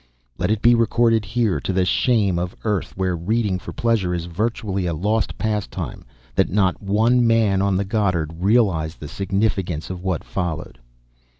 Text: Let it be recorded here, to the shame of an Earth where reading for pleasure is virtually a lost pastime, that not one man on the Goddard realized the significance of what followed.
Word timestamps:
Let 0.39 0.49
it 0.49 0.63
be 0.63 0.73
recorded 0.73 1.25
here, 1.25 1.59
to 1.59 1.71
the 1.71 1.85
shame 1.85 2.39
of 2.39 2.53
an 2.53 2.59
Earth 2.63 2.93
where 2.97 3.15
reading 3.15 3.59
for 3.59 3.71
pleasure 3.71 4.15
is 4.15 4.25
virtually 4.25 4.87
a 4.87 4.95
lost 4.95 5.37
pastime, 5.37 6.05
that 6.33 6.49
not 6.49 6.81
one 6.81 7.27
man 7.27 7.61
on 7.61 7.75
the 7.77 7.85
Goddard 7.85 8.31
realized 8.39 8.99
the 8.99 9.07
significance 9.07 9.91
of 9.91 10.01
what 10.01 10.23
followed. 10.23 10.79